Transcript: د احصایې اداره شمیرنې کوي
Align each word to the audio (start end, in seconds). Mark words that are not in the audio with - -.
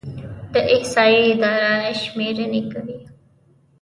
د 0.53 0.53
احصایې 0.73 1.21
اداره 1.31 1.91
شمیرنې 2.01 2.61
کوي 2.71 2.97